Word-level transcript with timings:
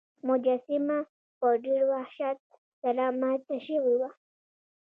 مجسمه 0.27 0.99
په 1.39 1.47
ډیر 1.63 1.81
وحشت 1.91 2.37
سره 2.81 3.03
ماته 3.21 3.55
شوې 3.67 3.95
وه. 3.99 4.09